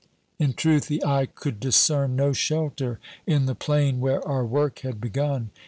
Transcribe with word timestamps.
In 0.39 0.53
truth 0.55 0.87
the 0.87 1.05
eye 1.05 1.27
could 1.27 1.59
discern 1.59 2.15
no 2.15 2.33
shelter 2.33 2.97
in 3.27 3.45
the 3.45 3.53
plain 3.53 3.99
where 3.99 4.27
our 4.27 4.43
work 4.43 4.79
had 4.79 4.99
begun. 4.99 5.51